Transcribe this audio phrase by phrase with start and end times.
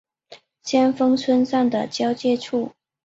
[0.63, 2.71] 先锋村站的交界处。